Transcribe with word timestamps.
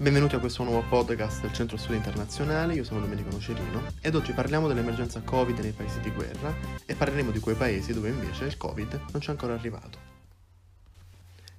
Benvenuti 0.00 0.36
a 0.36 0.38
questo 0.38 0.62
nuovo 0.62 0.84
podcast 0.88 1.40
del 1.40 1.52
Centro 1.52 1.76
Studi 1.76 1.96
Internazionali, 1.96 2.76
io 2.76 2.84
sono 2.84 3.00
Domenico 3.00 3.30
Nocerino 3.30 3.82
ed 4.00 4.14
oggi 4.14 4.32
parliamo 4.32 4.68
dell'emergenza 4.68 5.22
Covid 5.22 5.58
nei 5.58 5.72
paesi 5.72 5.98
di 5.98 6.12
guerra 6.12 6.54
e 6.86 6.94
parleremo 6.94 7.32
di 7.32 7.40
quei 7.40 7.56
paesi 7.56 7.92
dove 7.92 8.10
invece 8.10 8.44
il 8.44 8.56
Covid 8.56 8.92
non 9.10 9.20
c'è 9.20 9.32
ancora 9.32 9.54
arrivato. 9.54 9.98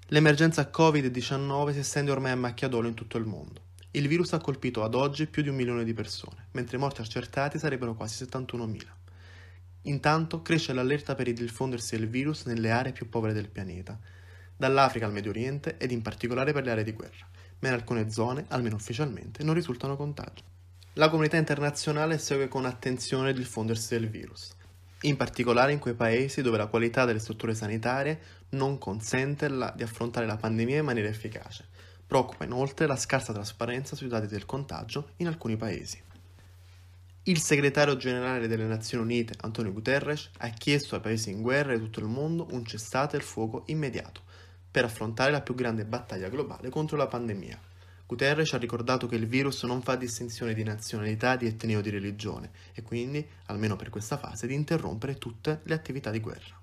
L'emergenza 0.07 0.71
Covid-19 0.73 1.73
si 1.73 1.79
estende 1.79 2.12
ormai 2.12 2.31
a 2.31 2.38
macchia 2.38 2.70
d'olio 2.70 2.88
in 2.88 2.95
tutto 2.95 3.17
il 3.17 3.25
mondo. 3.25 3.61
Il 3.91 4.07
virus 4.07 4.31
ha 4.31 4.39
colpito 4.39 4.85
ad 4.85 4.95
oggi 4.95 5.27
più 5.27 5.43
di 5.43 5.49
un 5.49 5.55
milione 5.55 5.83
di 5.83 5.93
persone, 5.93 6.47
mentre 6.51 6.77
i 6.77 6.79
morti 6.79 7.01
accertati 7.01 7.59
sarebbero 7.59 7.93
quasi 7.93 8.23
71.000. 8.23 8.79
Intanto 9.81 10.41
cresce 10.41 10.71
l'allerta 10.71 11.13
per 11.13 11.27
il 11.27 11.35
diffondersi 11.35 11.97
del 11.97 12.07
virus 12.07 12.45
nelle 12.45 12.71
aree 12.71 12.93
più 12.93 13.09
povere 13.09 13.33
del 13.33 13.49
pianeta, 13.49 13.99
dall'Africa 14.55 15.07
al 15.07 15.11
Medio 15.11 15.31
Oriente 15.31 15.75
ed 15.75 15.91
in 15.91 16.01
particolare 16.01 16.53
per 16.53 16.63
le 16.63 16.71
aree 16.71 16.83
di 16.85 16.93
guerra 16.93 17.27
ma 17.60 17.68
in 17.68 17.73
alcune 17.73 18.10
zone, 18.10 18.46
almeno 18.49 18.76
ufficialmente, 18.76 19.44
non 19.44 19.54
risultano 19.54 19.95
contagi. 19.95 20.44
La 20.94 21.09
comunità 21.09 21.38
internazionale 21.38 22.17
segue 22.17 22.48
con 22.48 22.66
attenzione 22.66 23.30
il 23.30 23.38
diffondersi 23.38 23.98
del 23.98 24.09
virus, 24.09 24.54
in 25.02 25.16
particolare 25.16 25.72
in 25.72 25.80
quei 25.80 25.94
paesi 25.94 26.41
dove 26.41 26.58
la 26.58 26.67
qualità 26.67 27.05
delle 27.05 27.20
strutture 27.20 27.55
sanitarie 27.55 28.20
non 28.50 28.77
consente 28.77 29.48
la, 29.48 29.72
di 29.76 29.84
affrontare 29.84 30.26
la 30.26 30.38
pandemia 30.38 30.80
in 30.80 30.86
maniera 30.86 31.08
efficace. 31.08 31.67
Preoccupa 32.05 32.44
inoltre 32.44 32.88
la 32.88 32.95
scarsa 32.95 33.34
trasparenza 33.34 33.95
sui 33.95 34.08
dati 34.08 34.28
del 34.28 34.45
contagio 34.45 35.12
in 35.17 35.28
alcuni 35.28 35.55
paesi. 35.55 36.02
Il 37.23 37.39
segretario 37.39 37.95
generale 37.95 38.48
delle 38.48 38.66
Nazioni 38.66 39.03
Unite, 39.03 39.36
Antonio 39.41 39.72
Guterres, 39.72 40.31
ha 40.39 40.50
chiesto 40.50 40.95
ai 40.95 41.02
paesi 41.02 41.30
in 41.30 41.41
guerra 41.41 41.76
di 41.76 41.80
tutto 41.84 42.00
il 42.00 42.08
mondo 42.08 42.48
un 42.50 42.66
cessate 42.66 43.17
il 43.17 43.22
fuoco 43.22 43.64
immediato 43.67 44.23
per 44.72 44.84
affrontare 44.86 45.32
la 45.32 45.41
più 45.41 45.55
grande 45.55 45.86
battaglia 45.86 46.30
globale 46.30 46.70
contro 46.70 46.98
la 46.98 47.08
pandemia. 47.08 47.59
Guterres 48.05 48.54
ha 48.54 48.58
ricordato 48.58 49.08
che 49.08 49.16
il 49.16 49.28
virus 49.28 49.64
non 49.64 49.84
fa 49.84 49.95
distinzione 49.95 50.56
di 50.56 50.64
nazionalità, 50.64 51.36
di 51.36 51.45
etnia 51.45 51.78
o 51.78 51.81
di 51.81 51.92
religione 51.92 52.50
e 52.73 52.81
quindi, 52.81 53.23
almeno 53.45 53.76
per 53.76 53.89
questa 53.89 54.17
fase, 54.17 54.48
di 54.48 54.56
interrompere 54.56 55.20
tutte 55.20 55.61
le 55.64 55.76
attività 55.76 56.09
di 56.09 56.20
guerra. 56.20 56.59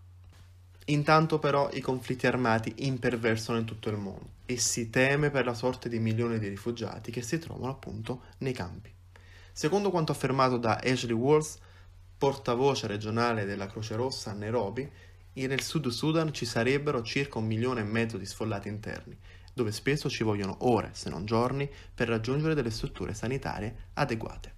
Intanto 0.86 1.38
però 1.38 1.68
i 1.72 1.80
conflitti 1.80 2.26
armati 2.26 2.74
imperversano 2.78 3.58
in 3.58 3.64
tutto 3.64 3.90
il 3.90 3.96
mondo 3.96 4.30
e 4.46 4.56
si 4.56 4.90
teme 4.90 5.30
per 5.30 5.44
la 5.44 5.54
sorte 5.54 5.88
di 5.88 5.98
milioni 5.98 6.38
di 6.38 6.48
rifugiati 6.48 7.10
che 7.10 7.22
si 7.22 7.38
trovano 7.38 7.72
appunto 7.72 8.22
nei 8.38 8.52
campi. 8.52 8.92
Secondo 9.52 9.90
quanto 9.90 10.12
affermato 10.12 10.58
da 10.58 10.80
Ashley 10.82 11.14
Walls, 11.14 11.58
portavoce 12.18 12.86
regionale 12.86 13.44
della 13.44 13.66
Croce 13.66 13.96
Rossa 13.96 14.30
a 14.30 14.34
Nairobi, 14.34 14.90
nel 15.44 15.60
Sud 15.60 15.88
Sudan 15.88 16.32
ci 16.32 16.46
sarebbero 16.46 17.02
circa 17.02 17.38
un 17.38 17.44
milione 17.44 17.82
e 17.82 17.84
mezzo 17.84 18.16
di 18.16 18.24
sfollati 18.24 18.68
interni, 18.68 19.14
dove 19.52 19.70
spesso 19.70 20.08
ci 20.08 20.24
vogliono 20.24 20.56
ore, 20.60 20.90
se 20.92 21.10
non 21.10 21.26
giorni, 21.26 21.68
per 21.94 22.08
raggiungere 22.08 22.54
delle 22.54 22.70
strutture 22.70 23.12
sanitarie 23.12 23.88
adeguate. 23.94 24.54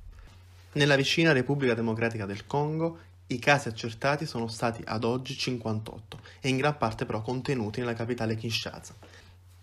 Nella 0.75 0.95
vicina 0.95 1.33
Repubblica 1.33 1.75
Democratica 1.75 2.27
del 2.27 2.47
Congo 2.47 2.99
i 3.27 3.39
casi 3.41 3.69
accertati 3.69 4.25
sono 4.25 4.47
stati 4.47 4.83
ad 4.85 5.05
oggi 5.05 5.37
58 5.37 6.21
e 6.41 6.49
in 6.49 6.57
gran 6.57 6.79
parte 6.79 7.05
però 7.05 7.23
contenuti 7.23 7.81
nella 7.81 7.95
capitale 7.95 8.37
Kinshasa. 8.37 8.95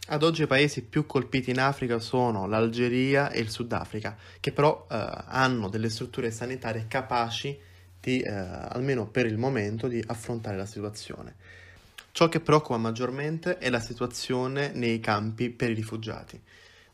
Ad 0.08 0.22
oggi 0.22 0.44
i 0.44 0.48
paesi 0.48 0.84
più 0.84 1.06
colpiti 1.06 1.50
in 1.50 1.60
Africa 1.60 1.98
sono 2.00 2.46
l'Algeria 2.46 3.32
e 3.32 3.40
il 3.40 3.50
Sudafrica, 3.50 4.16
che 4.40 4.52
però 4.52 4.86
eh, 4.90 4.96
hanno 5.28 5.68
delle 5.68 5.90
strutture 5.90 6.30
sanitarie 6.30 6.86
capaci 6.88 7.58
di, 8.06 8.22
eh, 8.22 8.30
almeno 8.30 9.08
per 9.08 9.26
il 9.26 9.40
momento, 9.40 9.88
di 9.88 10.04
affrontare 10.06 10.56
la 10.56 10.68
situazione. 10.68 11.34
Ciò 12.12 12.30
che 12.30 12.40
preoccupa 12.40 12.78
maggiormente 12.78 13.58
è 13.58 13.72
la 13.72 13.80
situazione 13.80 14.72
nei 14.74 15.00
campi 15.00 15.50
per 15.50 15.72
i 15.72 15.74
rifugiati. 15.74 16.40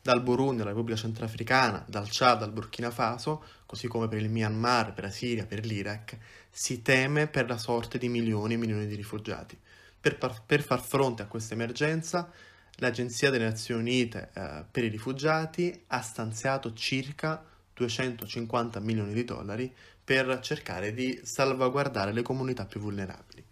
Dal 0.00 0.22
Burundi 0.22 0.62
alla 0.62 0.70
Repubblica 0.70 0.98
Centrafricana, 0.98 1.84
dal 1.86 2.08
Chad 2.10 2.42
al 2.42 2.50
Burkina 2.50 2.90
Faso, 2.90 3.44
così 3.66 3.88
come 3.88 4.08
per 4.08 4.20
il 4.20 4.30
Myanmar, 4.30 4.94
per 4.94 5.04
la 5.04 5.10
Siria, 5.10 5.44
per 5.44 5.66
l'Iraq, 5.66 6.16
si 6.50 6.80
teme 6.80 7.26
per 7.26 7.46
la 7.46 7.58
sorte 7.58 7.98
di 7.98 8.08
milioni 8.08 8.54
e 8.54 8.56
milioni 8.56 8.86
di 8.86 8.94
rifugiati. 8.94 9.56
Per, 10.00 10.16
par- 10.16 10.42
per 10.44 10.62
far 10.62 10.80
fronte 10.80 11.22
a 11.22 11.26
questa 11.26 11.52
emergenza, 11.52 12.30
l'Agenzia 12.76 13.28
delle 13.28 13.44
Nazioni 13.44 13.82
Unite 13.82 14.30
eh, 14.32 14.64
per 14.68 14.82
i 14.82 14.88
rifugiati 14.88 15.84
ha 15.88 16.00
stanziato 16.00 16.72
circa 16.72 17.44
250 17.74 18.80
milioni 18.80 19.12
di 19.12 19.24
dollari 19.24 19.72
per 20.04 20.40
cercare 20.40 20.92
di 20.92 21.20
salvaguardare 21.22 22.12
le 22.12 22.22
comunità 22.22 22.66
più 22.66 22.80
vulnerabili. 22.80 23.44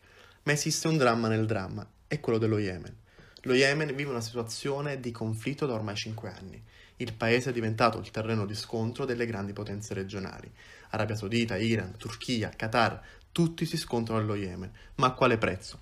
Ma 0.42 0.52
esiste 0.52 0.88
un 0.88 0.96
dramma 0.96 1.28
nel 1.28 1.46
dramma, 1.46 1.86
è 2.06 2.18
quello 2.20 2.38
dello 2.38 2.58
Yemen. 2.58 2.96
Lo 3.42 3.54
Yemen 3.54 3.94
vive 3.94 4.10
una 4.10 4.20
situazione 4.20 5.00
di 5.00 5.10
conflitto 5.12 5.64
da 5.66 5.74
ormai 5.74 5.96
5 5.96 6.28
anni. 6.28 6.62
Il 6.96 7.14
paese 7.14 7.50
è 7.50 7.52
diventato 7.52 7.98
il 7.98 8.10
terreno 8.10 8.44
di 8.44 8.54
scontro 8.54 9.06
delle 9.06 9.24
grandi 9.24 9.54
potenze 9.54 9.94
regionali. 9.94 10.50
Arabia 10.90 11.16
Saudita, 11.16 11.56
Iran, 11.56 11.96
Turchia, 11.96 12.50
Qatar, 12.50 13.02
tutti 13.32 13.64
si 13.64 13.78
scontrano 13.78 14.20
nello 14.20 14.34
Yemen. 14.34 14.70
Ma 14.96 15.06
a 15.06 15.12
quale 15.12 15.38
prezzo? 15.38 15.80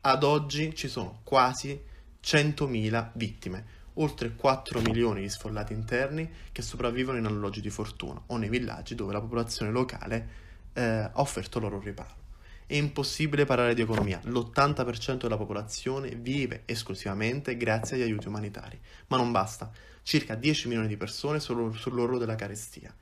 Ad 0.00 0.24
oggi 0.24 0.74
ci 0.74 0.88
sono 0.88 1.20
quasi 1.22 1.80
100.000 2.20 3.10
vittime, 3.14 3.64
oltre 4.00 4.34
4 4.34 4.80
milioni 4.80 5.22
di 5.22 5.28
sfollati 5.28 5.72
interni 5.72 6.28
che 6.52 6.62
sopravvivono 6.62 7.18
in 7.18 7.26
alloggi 7.26 7.60
di 7.60 7.70
fortuna 7.70 8.20
o 8.26 8.36
nei 8.36 8.48
villaggi 8.48 8.94
dove 8.94 9.12
la 9.12 9.20
popolazione 9.20 9.70
locale 9.70 10.28
eh, 10.72 10.82
ha 10.82 11.12
offerto 11.14 11.58
loro 11.58 11.80
riparo. 11.80 12.26
È 12.66 12.74
impossibile 12.74 13.46
parlare 13.46 13.74
di 13.74 13.80
economia, 13.80 14.20
l'80% 14.24 15.22
della 15.22 15.38
popolazione 15.38 16.10
vive 16.10 16.62
esclusivamente 16.66 17.56
grazie 17.56 17.96
agli 17.96 18.02
aiuti 18.02 18.28
umanitari, 18.28 18.78
ma 19.06 19.16
non 19.16 19.32
basta, 19.32 19.70
circa 20.02 20.34
10 20.34 20.68
milioni 20.68 20.88
di 20.88 20.96
persone 20.96 21.40
sono 21.40 21.72
sull'orlo 21.72 22.18
della 22.18 22.34
carestia. 22.34 22.94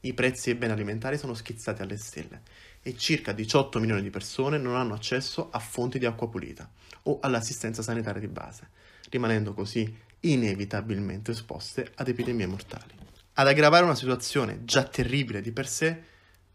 I 0.00 0.12
prezzi 0.12 0.50
dei 0.50 0.58
beni 0.58 0.72
alimentari 0.72 1.16
sono 1.16 1.32
schizzati 1.32 1.80
alle 1.80 1.96
stelle 1.96 2.42
e 2.82 2.94
circa 2.98 3.32
18 3.32 3.80
milioni 3.80 4.02
di 4.02 4.10
persone 4.10 4.58
non 4.58 4.76
hanno 4.76 4.92
accesso 4.92 5.48
a 5.50 5.58
fonti 5.58 5.98
di 5.98 6.04
acqua 6.04 6.28
pulita 6.28 6.70
o 7.04 7.18
all'assistenza 7.22 7.80
sanitaria 7.80 8.20
di 8.20 8.28
base, 8.28 8.68
rimanendo 9.08 9.54
così 9.54 9.90
inevitabilmente 10.24 11.32
esposte 11.32 11.90
ad 11.96 12.08
epidemie 12.08 12.46
mortali. 12.46 12.92
Ad 13.34 13.48
aggravare 13.48 13.84
una 13.84 13.94
situazione 13.94 14.64
già 14.64 14.84
terribile 14.84 15.40
di 15.40 15.52
per 15.52 15.66
sé 15.66 16.02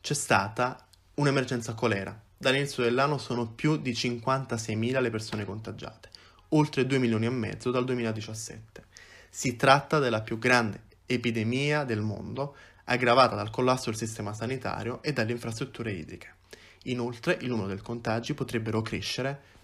c'è 0.02 0.13
stata 0.13 0.88
un'emergenza 1.16 1.74
colera. 1.74 2.18
Dall'inizio 2.38 2.84
dell'anno 2.84 3.18
sono 3.18 3.52
più 3.52 3.78
di 3.78 3.91
56.000 3.91 5.02
le 5.02 5.09
persone 5.09 5.46
contagiate, 5.46 6.09
oltre 6.50 6.85
2 6.85 6.97
milioni 6.97 7.25
e 7.25 7.29
mezzo 7.29 7.69
dal 7.69 7.84
2017. 7.84 8.85
Si 9.29 9.56
tratta 9.56 10.00
della 10.00 10.22
più 10.22 10.40
grande 10.40 10.84
epidemia 11.06 11.84
del 11.84 12.02
mondo, 12.02 12.56
aggravata 12.85 13.35
dal 13.35 13.50
collasso 13.50 13.90
del 13.90 14.00
sistema 14.00 14.34
sanitario 14.34 15.03
e 15.03 15.12
dalle 15.12 15.34
infrastrutture 15.34 15.91
idriche. 15.91 16.35
Inoltre 16.84 17.38
il 17.41 17.50
numero 17.50 17.68
dei 17.68 17.78
contagi 17.79 18.34
potrebbero 18.34 18.81
crescere 18.81 19.58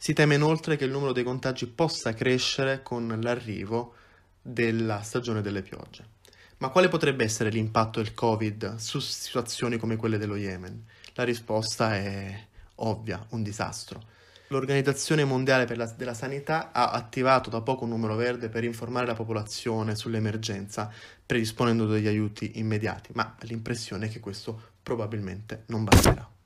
si 0.00 0.12
teme 0.12 0.36
inoltre 0.36 0.76
che 0.76 0.84
il 0.84 0.92
numero 0.92 1.12
dei 1.12 1.24
contagi 1.24 1.66
possa 1.66 2.14
crescere 2.14 2.82
con 2.82 3.18
l'arrivo 3.20 3.94
della 4.40 5.02
stagione 5.02 5.42
delle 5.42 5.62
piogge. 5.62 6.16
Ma 6.58 6.68
quale 6.68 6.88
potrebbe 6.88 7.24
essere 7.24 7.50
l'impatto 7.50 8.00
del 8.00 8.14
Covid 8.14 8.76
su 8.76 9.00
situazioni 9.00 9.76
come 9.76 9.96
quelle 9.96 10.16
dello 10.16 10.36
Yemen? 10.36 10.84
La 11.14 11.24
risposta 11.24 11.96
è 11.96 12.46
ovvia, 12.76 13.24
un 13.30 13.42
disastro. 13.42 14.16
L'Organizzazione 14.48 15.24
Mondiale 15.24 15.66
la, 15.74 15.86
della 15.86 16.14
Sanità 16.14 16.70
ha 16.72 16.90
attivato 16.90 17.50
da 17.50 17.60
poco 17.60 17.84
un 17.84 17.90
numero 17.90 18.14
verde 18.14 18.48
per 18.48 18.64
informare 18.64 19.04
la 19.04 19.14
popolazione 19.14 19.94
sull'emergenza, 19.94 20.90
predisponendo 21.26 21.86
degli 21.86 22.06
aiuti 22.06 22.58
immediati, 22.58 23.10
ma 23.14 23.36
l'impressione 23.40 24.06
è 24.06 24.08
che 24.08 24.20
questo 24.20 24.70
probabilmente 24.82 25.64
non 25.66 25.84
basterà. 25.84 26.37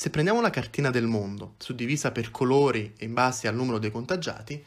Se 0.00 0.08
prendiamo 0.08 0.40
la 0.40 0.48
cartina 0.48 0.88
del 0.88 1.04
mondo, 1.04 1.56
suddivisa 1.58 2.10
per 2.10 2.30
colori 2.30 2.94
in 3.00 3.12
base 3.12 3.48
al 3.48 3.54
numero 3.54 3.76
dei 3.78 3.90
contagiati, 3.90 4.64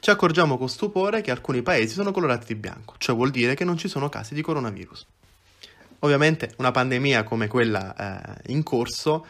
ci 0.00 0.08
accorgiamo 0.08 0.56
con 0.56 0.70
stupore 0.70 1.20
che 1.20 1.30
alcuni 1.30 1.60
paesi 1.60 1.92
sono 1.92 2.10
colorati 2.10 2.46
di 2.46 2.54
bianco, 2.54 2.94
cioè 2.96 3.14
vuol 3.14 3.30
dire 3.30 3.54
che 3.54 3.64
non 3.64 3.76
ci 3.76 3.86
sono 3.86 4.08
casi 4.08 4.32
di 4.32 4.40
coronavirus. 4.40 5.06
Ovviamente 5.98 6.54
una 6.56 6.70
pandemia 6.70 7.22
come 7.22 7.48
quella 7.48 8.40
eh, 8.40 8.50
in 8.50 8.62
corso 8.62 9.26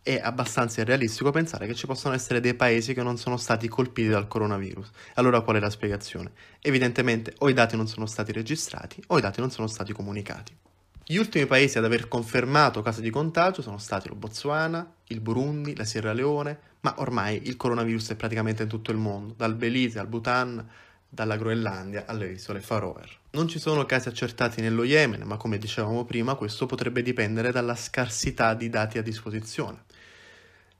è 0.00 0.20
abbastanza 0.22 0.82
irrealistico 0.82 1.32
pensare 1.32 1.66
che 1.66 1.74
ci 1.74 1.86
possano 1.86 2.14
essere 2.14 2.38
dei 2.38 2.54
paesi 2.54 2.94
che 2.94 3.02
non 3.02 3.18
sono 3.18 3.36
stati 3.36 3.66
colpiti 3.66 4.06
dal 4.06 4.28
coronavirus. 4.28 4.88
Allora 5.14 5.40
qual 5.40 5.56
è 5.56 5.58
la 5.58 5.68
spiegazione? 5.68 6.30
Evidentemente 6.60 7.34
o 7.38 7.48
i 7.48 7.54
dati 7.54 7.74
non 7.74 7.88
sono 7.88 8.06
stati 8.06 8.30
registrati 8.30 9.02
o 9.08 9.18
i 9.18 9.20
dati 9.20 9.40
non 9.40 9.50
sono 9.50 9.66
stati 9.66 9.92
comunicati. 9.92 10.56
Gli 11.06 11.16
ultimi 11.16 11.44
paesi 11.44 11.76
ad 11.76 11.84
aver 11.84 12.08
confermato 12.08 12.80
casi 12.80 13.02
di 13.02 13.10
contagio 13.10 13.60
sono 13.60 13.76
stati 13.76 14.08
il 14.08 14.14
Botswana, 14.14 14.90
il 15.08 15.20
Burundi, 15.20 15.76
la 15.76 15.84
Sierra 15.84 16.14
Leone, 16.14 16.58
ma 16.80 16.94
ormai 16.96 17.46
il 17.46 17.58
coronavirus 17.58 18.12
è 18.12 18.16
praticamente 18.16 18.62
in 18.62 18.70
tutto 18.70 18.90
il 18.90 18.96
mondo, 18.96 19.34
dal 19.36 19.54
Belize 19.54 19.98
al 19.98 20.06
Bhutan, 20.06 20.66
dalla 21.06 21.36
Groenlandia 21.36 22.04
alle 22.06 22.32
isole 22.32 22.62
Faroe. 22.62 23.02
Non 23.32 23.48
ci 23.48 23.58
sono 23.58 23.84
casi 23.84 24.08
accertati 24.08 24.62
nello 24.62 24.82
Yemen, 24.82 25.24
ma 25.24 25.36
come 25.36 25.58
dicevamo 25.58 26.06
prima, 26.06 26.36
questo 26.36 26.64
potrebbe 26.64 27.02
dipendere 27.02 27.52
dalla 27.52 27.76
scarsità 27.76 28.54
di 28.54 28.70
dati 28.70 28.96
a 28.96 29.02
disposizione. 29.02 29.84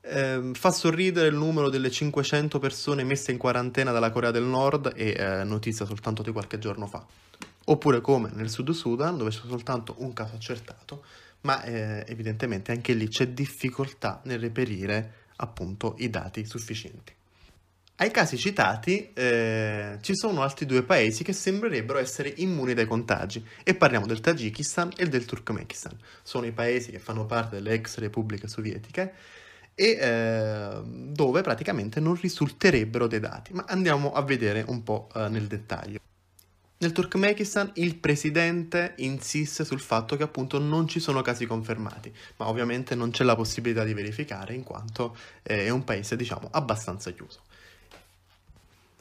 Eh, 0.01 0.51
fa 0.53 0.71
sorridere 0.71 1.27
il 1.27 1.35
numero 1.35 1.69
delle 1.69 1.91
500 1.91 2.57
persone 2.57 3.03
messe 3.03 3.31
in 3.31 3.37
quarantena 3.37 3.91
dalla 3.91 4.09
Corea 4.09 4.31
del 4.31 4.43
Nord 4.43 4.91
e 4.95 5.15
eh, 5.15 5.43
notizia 5.43 5.85
soltanto 5.85 6.23
di 6.23 6.31
qualche 6.31 6.57
giorno 6.57 6.87
fa. 6.87 7.05
Oppure 7.65 8.01
come 8.01 8.29
nel 8.33 8.49
Sud 8.49 8.69
Sudan, 8.71 9.17
dove 9.17 9.31
c'è 9.31 9.41
soltanto 9.47 9.95
un 9.99 10.13
caso 10.13 10.35
accertato, 10.35 11.03
ma 11.41 11.63
eh, 11.63 12.03
evidentemente 12.07 12.71
anche 12.71 12.93
lì 12.93 13.07
c'è 13.07 13.29
difficoltà 13.29 14.21
nel 14.25 14.39
reperire 14.39 15.23
appunto 15.37 15.95
i 15.99 16.09
dati 16.09 16.45
sufficienti. 16.45 17.13
Ai 17.97 18.11
casi 18.11 18.37
citati 18.37 19.13
eh, 19.13 19.97
ci 20.01 20.15
sono 20.17 20.41
altri 20.41 20.65
due 20.65 20.83
paesi 20.83 21.23
che 21.23 21.31
sembrerebbero 21.31 21.97
essere 21.97 22.33
immuni 22.37 22.73
dai 22.73 22.85
contagi 22.85 23.43
e 23.63 23.73
parliamo 23.73 24.05
del 24.05 24.19
Tagikistan 24.19 24.91
e 24.97 25.07
del 25.07 25.23
Turkmenistan. 25.23 25.97
Sono 26.21 26.45
i 26.45 26.51
paesi 26.51 26.91
che 26.91 26.99
fanno 26.99 27.25
parte 27.25 27.55
delle 27.55 27.71
ex 27.71 27.97
repubbliche 27.99 28.49
sovietiche 28.49 29.13
e 29.73 29.97
eh, 29.99 30.81
dove 30.83 31.41
praticamente 31.41 32.01
non 32.01 32.15
risulterebbero 32.15 33.07
dei 33.07 33.21
dati, 33.21 33.53
ma 33.53 33.63
andiamo 33.65 34.11
a 34.11 34.21
vedere 34.23 34.65
un 34.67 34.83
po' 34.83 35.07
eh, 35.15 35.29
nel 35.29 35.47
dettaglio. 35.47 35.99
Nel 36.77 36.91
Turkmenistan 36.91 37.71
il 37.75 37.95
presidente 37.95 38.95
insiste 38.97 39.63
sul 39.63 39.79
fatto 39.79 40.17
che 40.17 40.23
appunto 40.23 40.59
non 40.59 40.89
ci 40.89 40.99
sono 40.99 41.21
casi 41.21 41.45
confermati, 41.45 42.13
ma 42.35 42.49
ovviamente 42.49 42.95
non 42.95 43.11
c'è 43.11 43.23
la 43.23 43.35
possibilità 43.35 43.85
di 43.85 43.93
verificare 43.93 44.53
in 44.53 44.63
quanto 44.63 45.15
eh, 45.43 45.65
è 45.65 45.69
un 45.69 45.85
paese 45.85 46.17
diciamo 46.17 46.49
abbastanza 46.51 47.11
chiuso. 47.11 47.43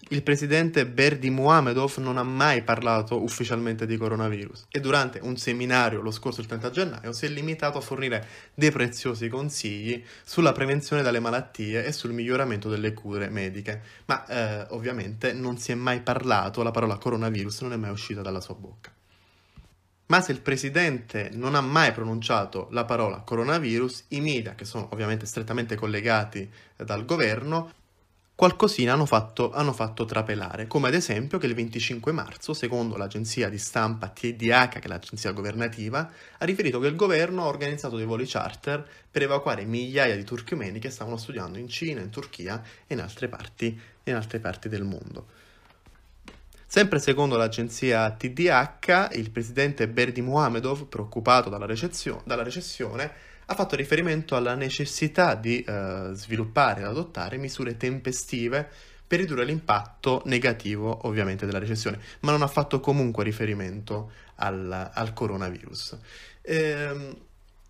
Il 0.08 0.22
presidente 0.22 0.86
Berdi 0.86 1.30
Muhamedov 1.30 1.96
non 1.96 2.18
ha 2.18 2.22
mai 2.22 2.62
parlato 2.62 3.22
ufficialmente 3.22 3.86
di 3.86 3.96
coronavirus 3.96 4.66
e 4.68 4.78
durante 4.78 5.18
un 5.22 5.38
seminario 5.38 6.02
lo 6.02 6.10
scorso 6.10 6.42
il 6.42 6.46
30 6.46 6.70
gennaio 6.70 7.12
si 7.12 7.24
è 7.24 7.28
limitato 7.28 7.78
a 7.78 7.80
fornire 7.80 8.26
dei 8.52 8.70
preziosi 8.70 9.28
consigli 9.28 10.04
sulla 10.22 10.52
prevenzione 10.52 11.00
dalle 11.00 11.20
malattie 11.20 11.86
e 11.86 11.92
sul 11.92 12.12
miglioramento 12.12 12.68
delle 12.68 12.92
cure 12.92 13.30
mediche, 13.30 13.80
ma 14.04 14.26
eh, 14.26 14.66
ovviamente 14.70 15.32
non 15.32 15.56
si 15.56 15.72
è 15.72 15.74
mai 15.74 16.00
parlato, 16.02 16.62
la 16.62 16.70
parola 16.70 16.98
coronavirus 16.98 17.62
non 17.62 17.72
è 17.72 17.76
mai 17.76 17.90
uscita 17.90 18.20
dalla 18.20 18.42
sua 18.42 18.54
bocca. 18.54 18.92
Ma 20.06 20.20
se 20.20 20.32
il 20.32 20.42
presidente 20.42 21.30
non 21.32 21.54
ha 21.54 21.62
mai 21.62 21.92
pronunciato 21.92 22.68
la 22.72 22.84
parola 22.84 23.20
coronavirus, 23.20 24.04
i 24.08 24.20
media, 24.20 24.54
che 24.54 24.66
sono 24.66 24.86
ovviamente 24.92 25.24
strettamente 25.24 25.76
collegati 25.76 26.50
dal 26.76 27.06
governo, 27.06 27.72
qualcosina 28.34 28.92
hanno 28.92 29.06
fatto, 29.06 29.52
hanno 29.52 29.72
fatto, 29.72 30.04
trapelare, 30.04 30.66
come 30.66 30.88
ad 30.88 30.94
esempio 30.94 31.38
che 31.38 31.46
il 31.46 31.54
25 31.54 32.12
marzo, 32.12 32.52
secondo 32.52 32.96
l'agenzia 32.96 33.48
di 33.48 33.58
stampa 33.58 34.08
TDH, 34.08 34.68
che 34.68 34.80
è 34.80 34.88
l'agenzia 34.88 35.32
governativa, 35.32 36.10
ha 36.38 36.44
riferito 36.44 36.80
che 36.80 36.88
il 36.88 36.96
governo 36.96 37.42
ha 37.42 37.46
organizzato 37.46 37.96
dei 37.96 38.06
voli 38.06 38.26
charter 38.26 38.86
per 39.10 39.22
evacuare 39.22 39.64
migliaia 39.64 40.16
di 40.16 40.24
turchimeni 40.24 40.80
che 40.80 40.90
stavano 40.90 41.16
studiando 41.16 41.58
in 41.58 41.68
Cina, 41.68 42.00
in 42.00 42.10
Turchia 42.10 42.60
e 42.86 42.94
in 42.94 43.00
altre 43.00 43.28
parti, 43.28 43.78
in 44.04 44.14
altre 44.14 44.40
parti 44.40 44.68
del 44.68 44.82
mondo. 44.82 45.26
Sempre 46.66 46.98
secondo 46.98 47.36
l'agenzia 47.36 48.10
TDH, 48.10 49.10
il 49.12 49.30
presidente 49.30 49.86
Berdi 49.86 50.22
Muhamedov, 50.22 50.86
preoccupato 50.86 51.48
dalla, 51.48 51.66
dalla 51.66 52.42
recessione, 52.42 53.12
ha 53.46 53.54
fatto 53.54 53.76
riferimento 53.76 54.36
alla 54.36 54.54
necessità 54.54 55.34
di 55.34 55.62
eh, 55.62 56.10
sviluppare 56.12 56.80
ed 56.80 56.86
adottare 56.86 57.36
misure 57.36 57.76
tempestive 57.76 58.68
per 59.06 59.20
ridurre 59.20 59.44
l'impatto 59.44 60.22
negativo 60.24 61.06
ovviamente 61.06 61.46
della 61.46 61.58
recessione, 61.58 62.00
ma 62.20 62.30
non 62.30 62.42
ha 62.42 62.46
fatto 62.46 62.80
comunque 62.80 63.22
riferimento 63.22 64.10
al, 64.36 64.90
al 64.92 65.12
coronavirus. 65.12 65.98
Ehm, 66.42 67.16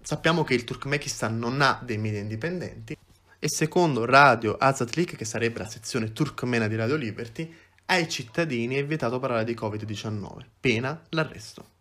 sappiamo 0.01 0.45
che 0.45 0.55
il 0.55 0.65
Turkmenistan 0.65 1.37
non 1.39 1.61
ha 1.61 1.81
dei 1.85 1.99
media 1.99 2.21
indipendenti 2.21 2.97
e 3.39 3.49
secondo 3.49 4.05
Radio 4.07 4.57
Azatlik, 4.59 5.17
che 5.17 5.25
sarebbe 5.25 5.59
la 5.59 5.69
sezione 5.69 6.13
turkmena 6.13 6.67
di 6.67 6.77
Radio 6.77 6.97
Liberty, 6.97 7.55
ai 7.87 8.09
cittadini 8.09 8.77
è 8.77 8.87
vietato 8.87 9.19
parlare 9.19 9.45
di 9.45 9.53
Covid-19, 9.53 10.45
pena 10.61 11.03
l'arresto. 11.11 11.73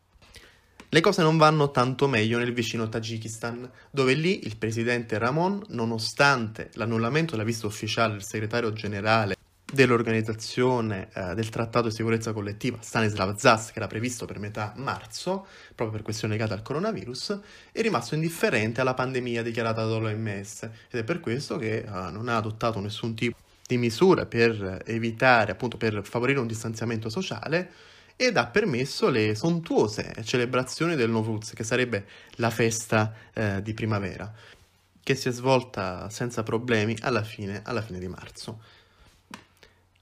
Le 0.93 1.01
cose 1.01 1.23
non 1.23 1.37
vanno 1.37 1.71
tanto 1.71 2.07
meglio 2.07 2.37
nel 2.37 2.53
vicino 2.53 2.87
Tagikistan, 2.87 3.67
dove 3.89 4.13
lì 4.13 4.45
il 4.45 4.57
presidente 4.57 5.17
Ramon, 5.17 5.63
nonostante 5.69 6.69
l'annullamento 6.73 7.31
della 7.31 7.43
vista 7.43 7.65
ufficiale 7.65 8.13
del 8.13 8.23
segretario 8.23 8.71
generale 8.73 9.35
dell'organizzazione 9.65 11.09
eh, 11.11 11.33
del 11.33 11.49
trattato 11.49 11.87
di 11.87 11.95
sicurezza 11.95 12.31
collettiva 12.31 12.77
Stanislav 12.79 13.35
Zas, 13.37 13.71
che 13.71 13.79
era 13.79 13.87
previsto 13.87 14.27
per 14.27 14.37
metà 14.37 14.73
marzo, 14.75 15.47
proprio 15.73 15.97
per 15.97 16.03
questioni 16.03 16.35
legate 16.35 16.53
al 16.53 16.61
coronavirus, 16.61 17.39
è 17.71 17.81
rimasto 17.81 18.13
indifferente 18.13 18.79
alla 18.79 18.93
pandemia 18.93 19.41
dichiarata 19.41 19.83
dall'OMS 19.83 20.61
ed 20.91 20.99
è 20.99 21.03
per 21.03 21.19
questo 21.19 21.57
che 21.57 21.77
eh, 21.77 22.11
non 22.11 22.27
ha 22.27 22.37
adottato 22.37 22.79
nessun 22.79 23.15
tipo 23.15 23.37
di 23.65 23.77
misure 23.77 24.27
per 24.27 24.83
evitare, 24.85 25.53
appunto 25.53 25.75
per 25.75 26.01
favorire 26.03 26.37
un 26.37 26.45
distanziamento 26.45 27.09
sociale 27.09 27.71
ed 28.25 28.37
ha 28.37 28.47
permesso 28.47 29.09
le 29.09 29.35
sontuose 29.35 30.13
celebrazioni 30.23 30.95
del 30.95 31.09
Novuz, 31.09 31.51
che 31.53 31.65
sarebbe 31.65 32.05
la 32.35 32.49
festa 32.49 33.13
eh, 33.33 33.61
di 33.61 33.73
primavera, 33.73 34.31
che 35.03 35.15
si 35.15 35.27
è 35.27 35.31
svolta 35.31 36.09
senza 36.09 36.41
problemi 36.41 36.95
alla 37.01 37.23
fine, 37.23 37.61
alla 37.65 37.81
fine 37.81 37.99
di 37.99 38.07
marzo. 38.07 38.61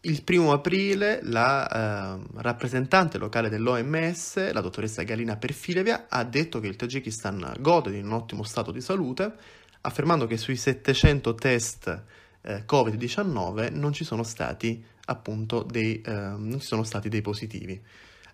Il 0.01 0.23
primo 0.23 0.51
aprile 0.51 1.19
la 1.23 1.67
eh, 1.67 2.23
rappresentante 2.35 3.17
locale 3.17 3.49
dell'OMS, 3.49 4.51
la 4.51 4.61
dottoressa 4.61 5.01
Galina 5.01 5.37
Perfilevia, 5.37 6.05
ha 6.07 6.23
detto 6.23 6.59
che 6.59 6.67
il 6.67 6.75
Tagikistan 6.75 7.55
gode 7.59 7.89
di 7.89 7.99
un 7.99 8.11
ottimo 8.11 8.43
stato 8.43 8.71
di 8.71 8.81
salute, 8.81 9.33
affermando 9.81 10.27
che 10.27 10.37
sui 10.37 10.57
700 10.57 11.33
test 11.33 12.03
eh, 12.41 12.65
Covid-19 12.67 13.73
non 13.73 13.93
ci 13.93 14.03
sono 14.03 14.21
stati 14.21 14.83
appunto 15.05 15.63
dei, 15.63 16.01
eh, 16.01 16.11
non 16.11 16.59
ci 16.59 16.67
sono 16.67 16.83
stati 16.83 17.09
dei 17.09 17.21
positivi. 17.21 17.81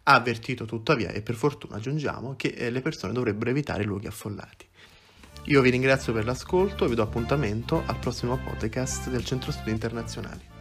Ha 0.10 0.14
avvertito 0.14 0.64
tuttavia, 0.64 1.12
e 1.12 1.22
per 1.22 1.36
fortuna 1.36 1.76
aggiungiamo, 1.76 2.36
che 2.38 2.48
eh, 2.48 2.70
le 2.70 2.82
persone 2.82 3.12
dovrebbero 3.12 3.50
evitare 3.50 3.84
i 3.84 3.86
luoghi 3.86 4.08
affollati. 4.08 4.66
Io 5.48 5.62
vi 5.62 5.70
ringrazio 5.70 6.14
per 6.14 6.24
l'ascolto 6.24 6.86
e 6.86 6.88
vi 6.88 6.96
do 6.96 7.04
appuntamento 7.04 7.84
al 7.86 8.00
prossimo 8.00 8.38
podcast 8.38 9.10
del 9.10 9.26
Centro 9.26 9.52
Studi 9.52 9.72
Internazionali. 9.72 10.57